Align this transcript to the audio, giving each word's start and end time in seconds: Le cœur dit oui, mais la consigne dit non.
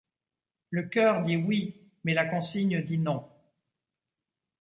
Le 0.71 0.81
cœur 0.89 1.21
dit 1.21 1.35
oui, 1.37 1.79
mais 2.05 2.15
la 2.15 2.25
consigne 2.25 2.81
dit 2.83 2.97
non. 2.97 3.29